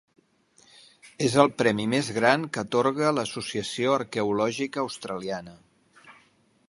[1.25, 5.55] És el premi més gran que atorga l'Associació Arqueològica Australiana.